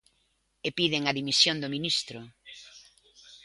[0.67, 2.19] E piden a dimisión do ministro.